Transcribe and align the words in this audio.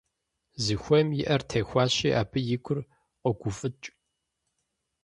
Зыхуейм 0.63 1.09
и 1.21 1.23
Ӏэр 1.27 1.41
техуащи, 1.49 2.09
абы 2.21 2.39
и 2.55 2.57
гур 2.63 2.79
къогуфӀыкӀ. 3.21 3.87